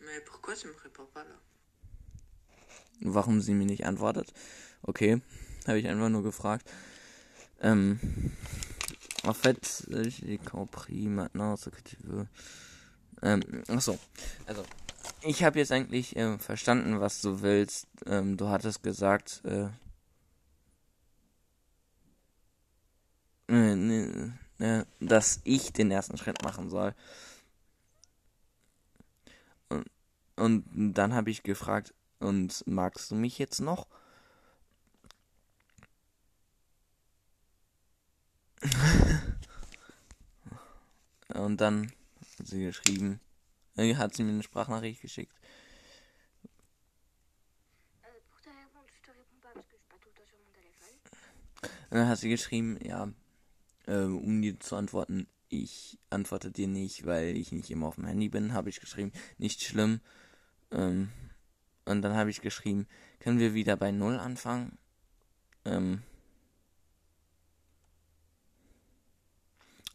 Mais 0.00 0.20
pourquoi 0.24 0.54
tu 0.54 0.68
me 0.68 0.74
réponds 0.84 1.10
pas 1.12 1.24
là? 1.24 1.38
Warum 3.00 3.40
sie 3.40 3.54
mir 3.54 3.66
nicht 3.66 3.86
antwortet. 3.86 4.32
Okay, 4.82 5.20
habe 5.66 5.78
ich 5.78 5.88
einfach 5.88 6.08
nur 6.08 6.22
gefragt. 6.22 6.68
Ähm, 7.60 7.98
en 9.24 9.34
fait, 9.34 9.86
j'ai 9.88 10.38
compris 10.38 11.08
maintenant 11.08 11.56
ce 11.56 11.70
que 11.70 11.82
tu 11.82 11.96
veux. 12.04 12.26
Ähm, 13.22 13.42
achso, 13.68 13.98
also, 14.46 14.62
ich 15.22 15.42
habe 15.42 15.58
jetzt 15.58 15.72
eigentlich 15.72 16.16
äh, 16.16 16.38
verstanden, 16.38 17.00
was 17.00 17.20
du 17.20 17.42
willst. 17.42 17.88
Ähm, 18.06 18.36
du 18.36 18.48
hattest 18.48 18.82
gesagt, 18.82 19.42
äh, 19.44 19.68
äh, 23.50 24.30
äh, 24.58 24.84
dass 25.00 25.40
ich 25.44 25.72
den 25.72 25.90
ersten 25.90 26.16
Schritt 26.16 26.42
machen 26.42 26.70
soll. 26.70 26.94
Und, 29.68 29.86
und 30.36 30.94
dann 30.94 31.14
habe 31.14 31.30
ich 31.30 31.42
gefragt, 31.42 31.94
und 32.20 32.64
magst 32.66 33.10
du 33.10 33.14
mich 33.14 33.38
jetzt 33.38 33.60
noch? 33.60 33.86
Und 41.34 41.60
dann 41.60 41.92
hat 42.38 42.46
sie 42.46 42.64
geschrieben, 42.64 43.20
äh, 43.76 43.94
hat 43.94 44.14
sie 44.14 44.24
mir 44.24 44.32
eine 44.32 44.42
Sprachnachricht 44.42 45.02
geschickt. 45.02 45.38
Dann 51.90 52.08
hat 52.08 52.18
sie 52.18 52.28
geschrieben, 52.28 52.78
ja, 52.82 53.10
äh, 53.86 54.02
um 54.02 54.42
dir 54.42 54.60
zu 54.60 54.76
antworten, 54.76 55.26
ich 55.48 55.98
antworte 56.10 56.50
dir 56.50 56.68
nicht, 56.68 57.06
weil 57.06 57.36
ich 57.36 57.52
nicht 57.52 57.70
immer 57.70 57.86
auf 57.86 57.94
dem 57.94 58.04
Handy 58.04 58.28
bin, 58.28 58.52
habe 58.52 58.68
ich 58.68 58.80
geschrieben, 58.80 59.12
nicht 59.38 59.62
schlimm. 59.62 60.00
Ähm, 60.70 61.10
und 61.88 62.02
dann 62.02 62.14
habe 62.14 62.30
ich 62.30 62.40
geschrieben, 62.40 62.86
können 63.18 63.38
wir 63.38 63.54
wieder 63.54 63.76
bei 63.76 63.90
Null 63.90 64.18
anfangen? 64.18 64.78
Ähm, 65.64 66.02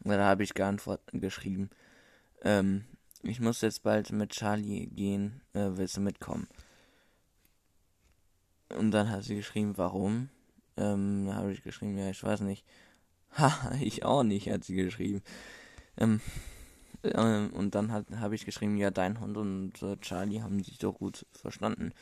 da 0.03 0.25
habe 0.25 0.43
ich 0.43 0.53
geantwortet, 0.53 1.10
geschrieben, 1.13 1.69
ähm, 2.41 2.86
ich 3.21 3.39
muss 3.39 3.62
jetzt 3.62 3.84
bald 3.84 4.12
mit 4.12 4.32
Charlie 4.32 4.88
gehen, 4.88 5.41
äh, 5.53 5.69
willst 5.73 5.97
du 5.97 6.01
mitkommen? 6.01 6.47
Und 8.69 8.91
dann 8.91 9.10
hat 9.10 9.23
sie 9.23 9.36
geschrieben, 9.36 9.77
warum? 9.77 10.29
Ähm, 10.77 11.27
da 11.27 11.36
habe 11.36 11.53
ich 11.53 11.63
geschrieben, 11.63 11.97
ja, 11.97 12.10
ich 12.10 12.23
weiß 12.23 12.41
nicht. 12.41 12.65
Ha, 13.36 13.71
ich 13.82 14.06
auch 14.06 14.21
nicht, 14.21 14.51
hat 14.51 14.63
sie 14.63 14.75
geschrieben. 14.75 15.23
Ähm, 15.97 16.21
ähm, 17.03 17.51
und 17.53 17.75
dann 17.75 17.91
habe 17.91 18.35
ich 18.35 18.45
geschrieben, 18.45 18.77
ja, 18.77 18.91
dein 18.91 19.19
Hund 19.19 19.37
und 19.37 19.81
äh, 19.81 19.97
Charlie 19.97 20.41
haben 20.41 20.63
sich 20.63 20.77
doch 20.77 20.93
gut 20.93 21.25
verstanden. 21.31 21.93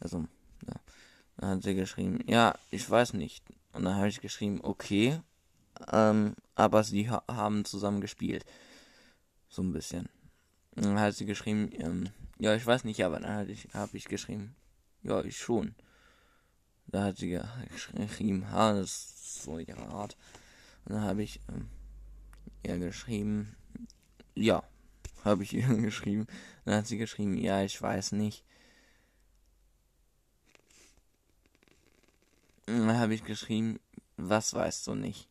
Also, 0.00 0.26
ja. 0.66 0.74
Dann 1.38 1.50
hat 1.50 1.62
sie 1.62 1.74
geschrieben, 1.74 2.20
ja, 2.26 2.54
ich 2.70 2.88
weiß 2.88 3.14
nicht. 3.14 3.44
Und 3.72 3.84
dann 3.84 3.94
habe 3.96 4.08
ich 4.08 4.20
geschrieben, 4.20 4.60
okay, 4.62 5.20
ähm, 5.92 6.34
aber 6.56 6.82
sie 6.82 7.08
ha 7.08 7.22
haben 7.28 7.64
zusammen 7.64 8.00
gespielt. 8.00 8.44
So 9.48 9.62
ein 9.62 9.72
bisschen. 9.72 10.08
Und 10.74 10.84
dann 10.84 11.00
hat 11.00 11.14
sie 11.14 11.26
geschrieben, 11.26 11.70
ähm, 11.72 12.10
ja, 12.38 12.54
ich 12.54 12.66
weiß 12.66 12.84
nicht, 12.84 13.04
aber 13.04 13.20
dann 13.20 13.32
habe 13.32 13.52
ich, 13.52 13.68
hab 13.72 13.94
ich 13.94 14.06
geschrieben, 14.06 14.56
ja, 15.02 15.22
ich 15.22 15.38
schon. 15.38 15.74
Da 16.86 17.04
hat 17.04 17.18
sie 17.18 17.38
geschrieben, 17.70 18.50
ha, 18.50 18.72
das 18.72 18.90
ist 18.90 19.42
so 19.42 19.58
ihre 19.58 19.86
Art. 19.88 20.16
Und 20.84 20.94
dann 20.94 21.02
habe 21.02 21.22
ich 21.22 21.40
ähm, 21.48 21.68
ja 22.66 22.76
geschrieben, 22.76 23.54
ja, 24.38 24.62
habe 25.24 25.42
ich 25.42 25.52
ihr 25.54 25.66
geschrieben. 25.66 26.26
Dann 26.64 26.76
hat 26.76 26.86
sie 26.86 26.98
geschrieben, 26.98 27.36
ja, 27.36 27.62
ich 27.62 27.80
weiß 27.80 28.12
nicht. 28.12 28.44
Dann 32.66 32.98
habe 32.98 33.14
ich 33.14 33.24
geschrieben, 33.24 33.80
was 34.16 34.52
weißt 34.52 34.86
du 34.88 34.94
nicht? 34.94 35.28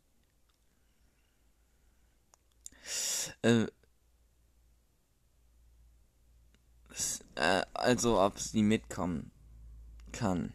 Äh, 3.43 3.67
äh, 7.36 7.63
also, 7.74 8.20
ob 8.20 8.39
sie 8.39 8.63
mitkommen 8.63 9.32
kann. 10.12 10.54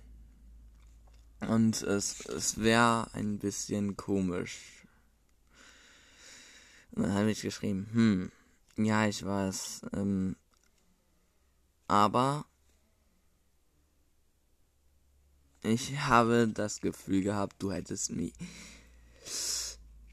Und 1.40 1.82
es, 1.82 2.26
es 2.26 2.58
wäre 2.60 3.08
ein 3.14 3.38
bisschen 3.38 3.96
komisch. 3.96 4.86
Und 6.92 7.04
dann 7.04 7.14
habe 7.14 7.30
ich 7.30 7.42
geschrieben, 7.42 7.88
hm, 7.92 8.32
ja, 8.76 9.06
ich 9.06 9.24
weiß. 9.24 9.82
Ähm, 9.94 10.36
aber 11.88 12.46
ich 15.62 15.98
habe 16.00 16.48
das 16.48 16.80
Gefühl 16.80 17.22
gehabt, 17.22 17.56
du 17.58 17.72
hättest 17.72 18.10
mich. 18.10 18.34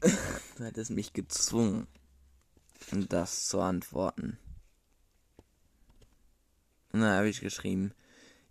du 0.56 0.64
hättest 0.64 0.90
mich 0.90 1.12
gezwungen, 1.12 1.86
das 3.08 3.48
zu 3.48 3.60
antworten. 3.60 4.38
Und 6.92 7.00
dann 7.00 7.16
habe 7.16 7.28
ich 7.28 7.40
geschrieben, 7.40 7.92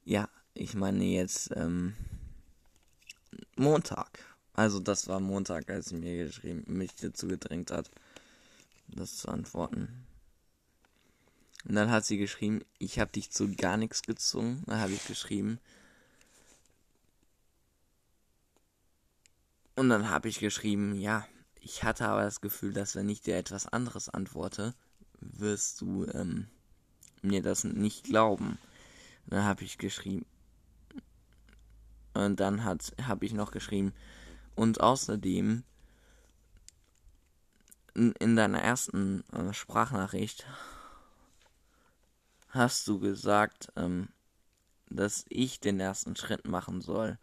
ja, 0.03 0.29
ich 0.53 0.73
meine 0.73 1.03
jetzt 1.03 1.51
ähm, 1.55 1.95
Montag. 3.55 4.19
Also 4.53 4.79
das 4.79 5.07
war 5.07 5.19
Montag, 5.19 5.69
als 5.69 5.89
sie 5.89 5.95
mir 5.95 6.25
geschrieben, 6.25 6.63
mich 6.67 6.95
dazu 6.95 7.27
gedrängt 7.27 7.71
hat, 7.71 7.89
das 8.95 9.17
zu 9.17 9.29
antworten. 9.29 10.05
Und 11.67 11.75
dann 11.75 11.91
hat 11.91 12.05
sie 12.05 12.17
geschrieben, 12.17 12.61
ich 12.77 12.99
habe 12.99 13.11
dich 13.11 13.31
zu 13.31 13.53
gar 13.55 13.77
nichts 13.77 14.01
gezwungen. 14.03 14.63
Dann 14.65 14.79
habe 14.79 14.93
ich 14.93 15.05
geschrieben. 15.05 15.59
Und 19.75 19.89
dann 19.89 20.09
habe 20.09 20.29
ich 20.29 20.39
geschrieben, 20.39 20.95
ja, 20.95 21.25
ich 21.61 21.83
hatte 21.83 22.07
aber 22.07 22.23
das 22.23 22.41
Gefühl, 22.41 22.73
dass 22.73 22.95
wenn 22.95 23.09
ich 23.09 23.21
dir 23.21 23.37
etwas 23.37 23.67
anderes 23.67 24.09
antworte, 24.09 24.73
wirst 25.19 25.81
du 25.81 26.05
ähm, 26.13 26.47
mir 27.21 27.41
das 27.41 27.63
nicht 27.63 28.05
glauben. 28.05 28.57
Und 29.25 29.33
dann 29.33 29.43
habe 29.43 29.63
ich 29.63 29.77
geschrieben. 29.77 30.25
Und 32.13 32.39
dann 32.39 32.63
habe 32.63 33.25
ich 33.25 33.33
noch 33.33 33.51
geschrieben. 33.51 33.93
Und 34.55 34.81
außerdem 34.81 35.63
in, 37.99 38.13
in 38.13 38.35
deiner 38.37 38.61
ersten 38.61 39.25
äh, 39.33 39.53
Sprachnachricht 39.53 40.47
hast 42.47 42.87
du 42.87 42.97
gesagt, 42.99 43.67
ähm, 43.75 44.07
dass 44.89 45.25
ich 45.27 45.59
den 45.59 45.81
ersten 45.81 46.15
Schritt 46.15 46.47
machen 46.47 46.79
soll. 46.81 47.19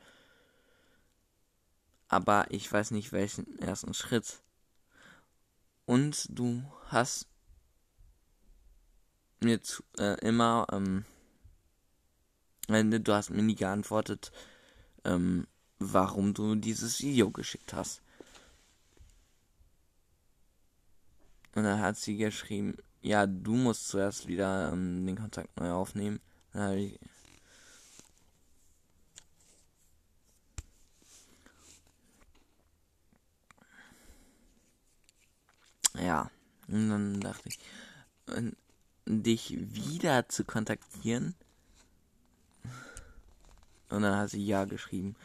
Aber 2.08 2.46
ich 2.50 2.70
weiß 2.70 2.90
nicht 2.90 3.12
welchen 3.12 3.58
ersten 3.58 3.94
Schritt. 3.94 4.42
Und 5.86 6.26
du 6.28 6.62
hast 6.88 7.26
mir 9.40 9.62
zu, 9.62 9.82
äh, 9.98 10.20
immer, 10.20 10.66
ähm, 10.70 11.06
äh, 12.68 12.84
du 12.84 13.14
hast 13.14 13.30
mir 13.30 13.42
nie 13.42 13.56
geantwortet, 13.56 14.30
ähm, 15.04 15.46
warum 15.78 16.34
du 16.34 16.54
dieses 16.54 17.00
Video 17.00 17.30
geschickt 17.30 17.72
hast. 17.72 18.02
Und 21.56 21.64
dann 21.64 21.80
hat 21.80 21.96
sie 21.96 22.18
geschrieben, 22.18 22.76
ja, 23.00 23.26
du 23.26 23.54
musst 23.54 23.88
zuerst 23.88 24.26
wieder 24.28 24.70
ähm, 24.72 25.06
den 25.06 25.16
Kontakt 25.16 25.58
neu 25.58 25.72
aufnehmen. 25.72 26.20
Dann 26.52 26.62
habe 26.62 26.76
ich. 26.80 27.00
Ja, 35.98 36.30
und 36.68 36.90
dann 36.90 37.20
dachte 37.20 37.48
ich, 37.48 37.58
dich 39.06 39.56
wieder 39.58 40.28
zu 40.28 40.44
kontaktieren. 40.44 41.34
Und 43.88 44.02
dann 44.02 44.14
hat 44.14 44.28
sie 44.28 44.44
ja 44.44 44.66
geschrieben. 44.66 45.16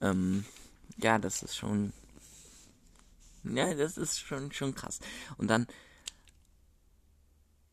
Ähm, 0.00 0.46
ja, 0.96 1.18
das 1.18 1.42
ist 1.42 1.56
schon. 1.56 1.92
Ja, 3.54 3.72
das 3.74 3.96
ist 3.96 4.20
schon, 4.20 4.52
schon 4.52 4.74
krass. 4.74 5.00
Und 5.38 5.48
dann 5.48 5.66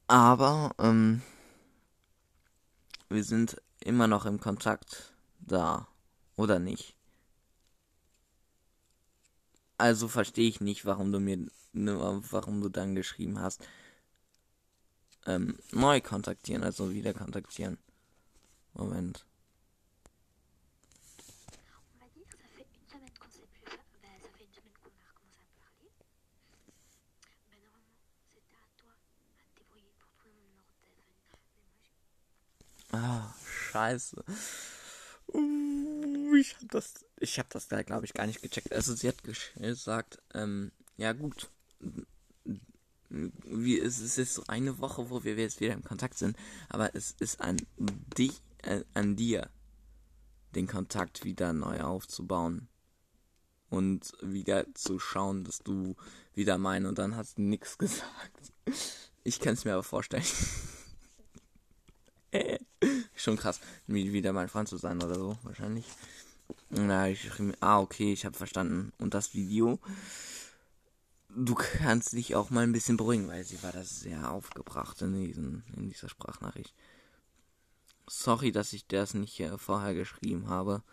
aber 0.07 0.73
ähm, 0.79 1.21
wir 3.09 3.23
sind 3.23 3.61
immer 3.79 4.07
noch 4.07 4.25
im 4.25 4.39
Kontakt 4.39 5.13
da, 5.39 5.87
oder 6.35 6.59
nicht? 6.59 6.95
Also 9.77 10.07
verstehe 10.07 10.47
ich 10.47 10.61
nicht, 10.61 10.85
warum 10.85 11.11
du 11.11 11.19
mir, 11.19 11.37
ne, 11.73 12.21
warum 12.29 12.61
du 12.61 12.69
dann 12.69 12.95
geschrieben 12.95 13.39
hast, 13.39 13.65
ähm, 15.25 15.57
neu 15.71 16.01
kontaktieren, 16.01 16.63
also 16.63 16.91
wieder 16.93 17.13
kontaktieren. 17.13 17.77
Moment. 18.73 19.25
Ah, 32.95 33.33
scheiße. 33.71 34.23
Uh, 35.33 36.35
ich 36.35 36.55
hab 36.55 36.69
das, 36.71 36.93
ich 37.19 37.39
hab 37.39 37.49
das 37.49 37.67
da, 37.67 37.81
glaube 37.83 38.05
ich, 38.05 38.13
gar 38.13 38.25
nicht 38.25 38.41
gecheckt. 38.41 38.71
Also 38.71 38.95
sie 38.95 39.07
hat 39.09 39.23
gesagt, 39.23 40.21
ähm, 40.33 40.71
ja 40.97 41.11
gut, 41.11 41.49
wie, 43.09 43.79
es 43.79 43.99
ist 43.99 44.17
jetzt 44.17 44.35
so 44.35 44.43
eine 44.47 44.79
Woche, 44.79 45.09
wo 45.09 45.23
wir 45.23 45.35
jetzt 45.35 45.59
wieder 45.59 45.73
im 45.73 45.83
Kontakt 45.83 46.17
sind, 46.17 46.37
aber 46.69 46.95
es 46.95 47.15
ist 47.19 47.41
an 47.41 47.57
dich, 47.77 48.41
äh, 48.63 48.83
an 48.93 49.15
dir, 49.15 49.49
den 50.55 50.67
Kontakt 50.67 51.25
wieder 51.25 51.51
neu 51.51 51.81
aufzubauen 51.81 52.69
und 53.69 54.13
wieder 54.21 54.73
zu 54.73 54.99
schauen, 54.99 55.43
dass 55.43 55.59
du 55.59 55.95
wieder 56.33 56.57
mein 56.57 56.85
und 56.85 56.97
dann 56.97 57.17
hast 57.17 57.37
du 57.37 57.41
nichts 57.41 57.77
gesagt. 57.77 58.53
Ich 59.23 59.39
kann 59.39 59.55
es 59.55 59.65
mir 59.65 59.73
aber 59.73 59.83
vorstellen. 59.83 60.23
Schon 63.25 63.37
krass, 63.37 63.59
wie 63.87 64.13
wieder 64.13 64.33
mein 64.33 64.49
Freund 64.49 64.69
zu 64.69 64.77
sein 64.77 65.01
oder 65.01 65.15
so, 65.15 65.35
wahrscheinlich. 65.41 65.87
Na, 66.69 67.09
ich 67.09 67.27
ah, 67.59 67.79
okay, 67.79 68.13
ich 68.13 68.23
habe 68.23 68.37
verstanden. 68.37 68.93
Und 68.99 69.15
das 69.15 69.33
Video, 69.33 69.79
du 71.29 71.55
kannst 71.55 72.13
dich 72.13 72.35
auch 72.35 72.51
mal 72.51 72.61
ein 72.61 72.71
bisschen 72.71 72.97
beruhigen, 72.97 73.27
weil 73.27 73.43
sie 73.43 73.63
war 73.63 73.71
da 73.71 73.83
sehr 73.83 74.31
aufgebracht 74.31 75.01
in, 75.01 75.15
diesen, 75.15 75.63
in 75.75 75.89
dieser 75.89 76.07
Sprachnachricht. 76.07 76.75
Sorry, 78.05 78.51
dass 78.51 78.73
ich 78.73 78.85
das 78.85 79.15
nicht 79.15 79.41
vorher 79.57 79.95
geschrieben 79.95 80.47
habe, 80.47 80.83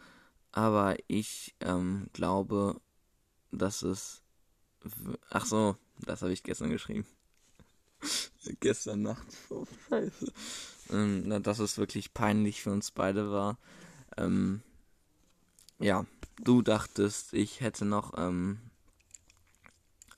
aber 0.53 0.97
ich 1.09 1.55
ähm, 1.61 2.09
glaube, 2.15 2.81
dass 3.51 3.83
es. 3.83 4.23
Ach 5.29 5.45
so, 5.45 5.77
das 5.99 6.23
habe 6.23 6.33
ich 6.33 6.43
gestern 6.43 6.71
geschrieben. 6.71 7.05
gestern 8.61 9.03
Nacht. 9.03 9.27
Oh, 9.51 9.67
scheiße 9.91 10.33
ähm, 10.93 11.43
dass 11.43 11.59
es 11.59 11.79
wirklich 11.79 12.15
peinlich 12.15 12.63
für 12.63 12.71
uns 12.71 12.91
beide 12.91 13.31
war. 13.31 13.59
Ähm, 14.17 14.63
ja, 15.79 16.07
du 16.43 16.63
dachtest, 16.63 17.33
ich 17.33 17.61
hätte 17.61 17.85
noch 17.85 18.15
ähm, 18.17 18.59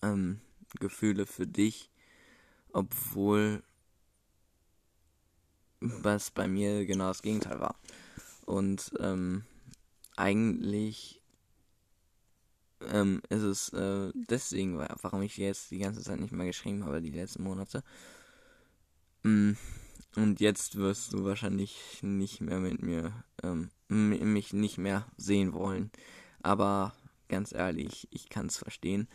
ähm, 0.02 0.40
Gefühle 0.80 1.26
für 1.26 1.46
dich, 1.46 1.90
obwohl 2.72 3.62
was 5.80 6.30
bei 6.30 6.48
mir 6.48 6.86
genau 6.86 7.08
das 7.08 7.22
Gegenteil 7.22 7.60
war. 7.60 7.76
Und 8.46 8.92
ähm, 9.00 9.44
eigentlich 10.16 11.20
ähm, 12.80 13.22
ist 13.28 13.42
es 13.42 13.68
äh, 13.70 14.12
deswegen, 14.14 14.78
warum 14.78 15.22
ich 15.22 15.36
jetzt 15.36 15.70
die 15.70 15.78
ganze 15.78 16.02
Zeit 16.02 16.20
nicht 16.20 16.32
mehr 16.32 16.46
geschrieben 16.46 16.84
habe, 16.84 17.00
die 17.00 17.10
letzten 17.10 17.42
Monate. 17.42 17.82
Mm, 19.22 19.52
und 20.16 20.40
jetzt 20.40 20.76
wirst 20.76 21.12
du 21.12 21.24
wahrscheinlich 21.24 22.02
nicht 22.02 22.40
mehr 22.40 22.60
mit 22.60 22.82
mir, 22.82 23.24
ähm, 23.42 23.70
mich 23.88 24.52
nicht 24.52 24.78
mehr 24.78 25.06
sehen 25.16 25.52
wollen. 25.52 25.90
Aber 26.42 26.94
ganz 27.28 27.52
ehrlich, 27.52 28.08
ich 28.10 28.28
kann 28.28 28.46
es 28.46 28.56
verstehen. 28.56 29.08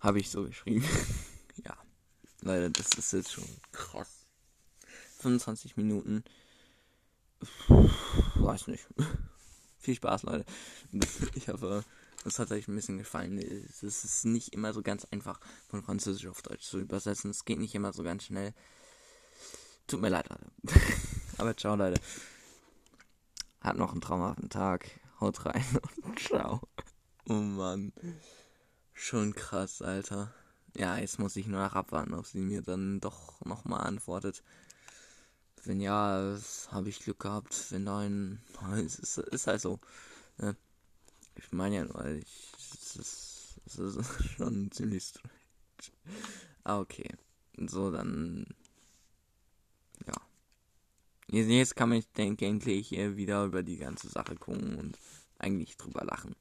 Habe 0.00 0.18
ich 0.18 0.30
so 0.30 0.44
geschrieben. 0.44 0.84
ja. 1.64 1.76
Leider, 2.40 2.70
das 2.70 2.92
ist 2.98 3.12
jetzt 3.12 3.32
schon 3.32 3.46
krass. 3.70 4.26
25 5.20 5.76
Minuten. 5.76 6.24
Weiß 8.34 8.66
nicht. 8.66 8.86
Viel 9.78 9.94
Spaß, 9.94 10.24
Leute. 10.24 10.44
Ich 11.34 11.48
hoffe, 11.48 11.84
es 12.24 12.38
hat 12.38 12.50
euch 12.50 12.68
ein 12.68 12.74
bisschen 12.74 12.98
gefallen. 12.98 13.38
Es 13.38 13.82
ist 13.82 14.24
nicht 14.24 14.52
immer 14.52 14.72
so 14.72 14.82
ganz 14.82 15.04
einfach, 15.06 15.40
von 15.68 15.82
Französisch 15.82 16.26
auf 16.26 16.42
Deutsch 16.42 16.64
zu 16.64 16.78
übersetzen. 16.78 17.30
Es 17.30 17.44
geht 17.44 17.58
nicht 17.58 17.74
immer 17.74 17.92
so 17.92 18.02
ganz 18.02 18.24
schnell. 18.24 18.54
Tut 19.86 20.00
mir 20.00 20.08
leid, 20.08 20.28
Leute. 20.28 20.50
Aber 21.38 21.56
ciao, 21.56 21.76
Leute. 21.76 22.00
Hat 23.60 23.76
noch 23.76 23.92
einen 23.92 24.00
traumhaften 24.00 24.48
Tag. 24.48 24.90
Haut 25.20 25.44
rein 25.46 25.64
und 26.02 26.18
ciao. 26.18 26.60
Oh 27.28 27.34
Mann. 27.34 27.92
Schon 28.92 29.34
krass, 29.34 29.82
Alter. 29.82 30.34
Ja, 30.76 30.96
jetzt 30.96 31.18
muss 31.18 31.36
ich 31.36 31.46
nur 31.46 31.62
noch 31.62 31.74
abwarten, 31.74 32.14
ob 32.14 32.26
sie 32.26 32.40
mir 32.40 32.62
dann 32.62 33.00
doch 33.00 33.40
nochmal 33.44 33.86
antwortet. 33.86 34.42
Wenn 35.64 35.80
ja, 35.80 36.36
habe 36.70 36.88
ich 36.88 37.00
Glück 37.00 37.20
gehabt. 37.20 37.70
Wenn 37.70 37.84
nein, 37.84 38.40
es 38.86 38.98
ist, 38.98 39.18
ist 39.18 39.46
halt 39.46 39.60
so. 39.60 39.78
Ne? 40.38 40.56
Ich 41.36 41.52
meine 41.52 41.76
ja 41.76 41.84
nur, 41.84 42.04
ich, 42.06 42.52
es, 42.82 42.96
ist, 42.96 43.60
es 43.66 43.78
ist 43.78 44.24
schon 44.36 44.70
ziemlich 44.70 45.04
strange. 45.04 45.32
Ah, 46.64 46.78
okay. 46.78 47.08
So, 47.56 47.90
dann 47.90 48.46
jetzt 51.32 51.76
kann 51.76 51.88
man, 51.88 52.04
denke 52.16 52.46
endlich 52.46 52.90
wieder 52.92 53.44
über 53.44 53.62
die 53.62 53.78
ganze 53.78 54.08
Sache 54.08 54.36
gucken 54.36 54.78
und 54.78 54.98
eigentlich 55.38 55.76
drüber 55.76 56.04
lachen. 56.04 56.36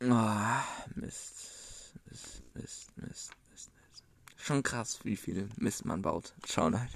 Oh, 0.00 0.94
Mist. 0.94 1.94
Mist, 2.06 2.42
Mist, 2.54 2.96
Mist, 2.96 3.32
Mist, 3.50 3.70
Mist. 3.90 4.04
Schon 4.36 4.62
krass, 4.62 5.00
wie 5.04 5.16
viel 5.16 5.48
Mist 5.56 5.84
man 5.84 6.02
baut. 6.02 6.34
Schauen 6.46 6.78
halt. 6.78 6.92